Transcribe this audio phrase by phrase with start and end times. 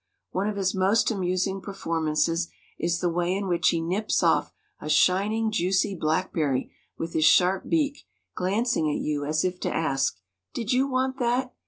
[0.31, 4.89] One of his most amusing performances is the way in which he nips off a
[4.89, 10.17] shining, juicy blackberry with his sharp beak, glancing at you as if to ask,
[10.55, 11.53] "Did you want that?